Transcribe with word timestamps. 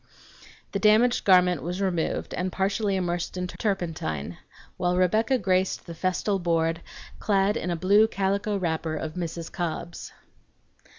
The 0.71 0.79
damaged 0.79 1.25
garment 1.25 1.61
was 1.61 1.79
removed 1.79 2.33
and 2.33 2.51
partially 2.51 2.95
immersed 2.95 3.37
in 3.37 3.45
turpentine, 3.45 4.39
while 4.75 4.97
Rebecca 4.97 5.37
graced 5.37 5.85
the 5.85 5.93
festal 5.93 6.39
board 6.39 6.81
clad 7.19 7.55
in 7.55 7.69
a 7.69 7.75
blue 7.75 8.07
calico 8.07 8.57
wrapper 8.57 8.95
of 8.95 9.13
Mrs. 9.13 9.51
Cobb's. 9.51 10.11